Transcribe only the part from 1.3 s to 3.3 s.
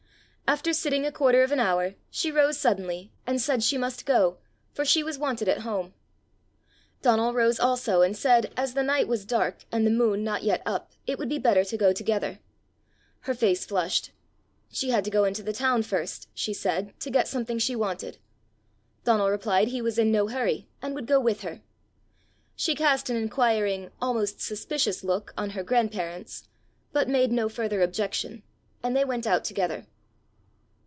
of an hour, she rose suddenly,